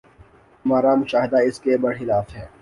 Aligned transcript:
ہمارا 0.65 0.91
مشاہدہ 0.95 1.39
اس 1.47 1.59
کے 1.59 1.77
بر 1.77 1.93
خلاف 1.99 2.35
ہے۔ 2.35 2.45